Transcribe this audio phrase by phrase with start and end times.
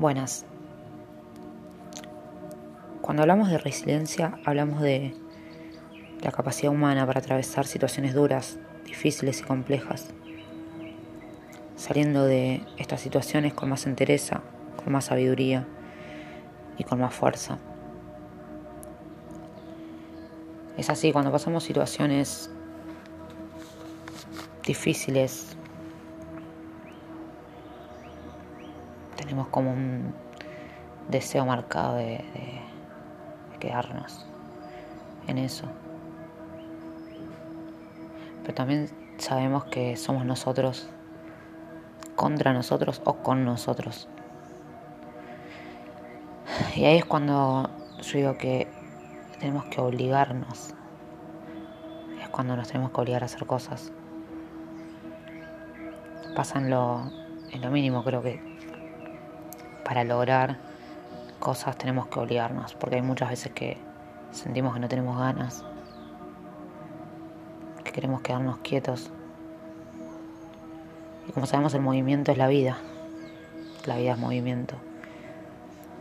[0.00, 0.46] Buenas.
[3.02, 5.14] Cuando hablamos de resiliencia, hablamos de
[6.22, 10.06] la capacidad humana para atravesar situaciones duras, difíciles y complejas,
[11.76, 14.40] saliendo de estas situaciones con más entereza,
[14.82, 15.66] con más sabiduría
[16.78, 17.58] y con más fuerza.
[20.78, 22.50] Es así, cuando pasamos situaciones
[24.64, 25.58] difíciles,
[29.30, 30.12] tenemos como un
[31.08, 32.24] deseo marcado de,
[33.60, 34.26] quedarnos
[35.28, 35.66] en eso.
[38.42, 40.88] Pero también sabemos que somos nosotros
[42.16, 44.08] contra nosotros o con nosotros.
[46.74, 47.70] Y ahí es cuando
[48.02, 48.66] yo digo que
[49.38, 50.74] tenemos que obligarnos.
[52.20, 53.92] Es cuando nos tenemos que obligar a hacer cosas.
[56.34, 57.12] Pasa en lo,
[57.52, 58.49] en lo mínimo, creo que
[59.90, 60.56] para lograr
[61.40, 63.76] cosas tenemos que obligarnos, porque hay muchas veces que
[64.30, 65.64] sentimos que no tenemos ganas,
[67.82, 69.10] que queremos quedarnos quietos.
[71.26, 72.78] Y como sabemos, el movimiento es la vida,
[73.84, 74.76] la vida es movimiento.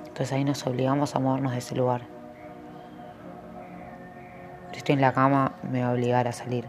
[0.02, 2.04] Entonces ahí nos obligamos a movernos de ese lugar.
[4.72, 6.66] Si estoy en la cama, me va a obligar a salir.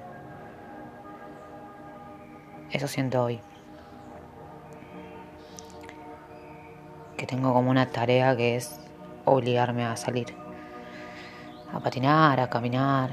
[2.70, 3.42] Eso siento hoy.
[7.20, 8.80] Que tengo como una tarea que es
[9.26, 10.34] obligarme a salir,
[11.70, 13.10] a patinar, a caminar,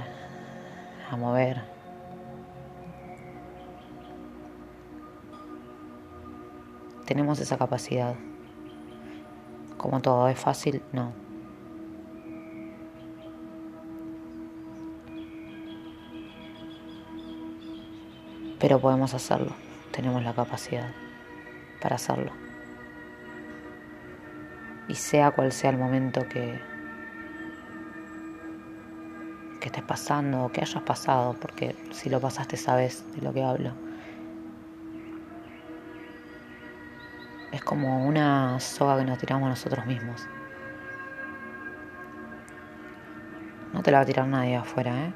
[1.11, 1.61] a mover.
[7.05, 8.15] Tenemos esa capacidad.
[9.75, 11.11] Como todo es fácil, no.
[18.57, 19.51] Pero podemos hacerlo,
[19.91, 20.91] tenemos la capacidad
[21.81, 22.46] para hacerlo
[24.87, 26.59] y sea cual sea el momento que,
[29.59, 33.43] que estés pasando o que hayas pasado, porque si lo pasaste sabes de lo que
[33.43, 33.71] hablo.
[37.51, 40.27] Es como una soga que nos tiramos nosotros mismos.
[43.73, 45.13] No te la va a tirar nadie afuera, ¿eh?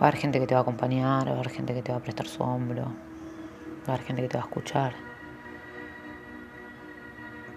[0.00, 1.92] Va a haber gente que te va a acompañar, va a haber gente que te
[1.92, 2.84] va a prestar su hombro,
[3.88, 5.13] va a haber gente que te va a escuchar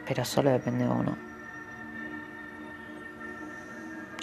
[0.07, 1.18] pero solo depende de uno.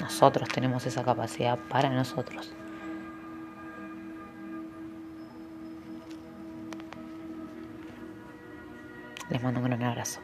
[0.01, 2.53] Nosotros tenemos esa capacidad para nosotros.
[9.29, 10.21] Les mando un gran abrazo.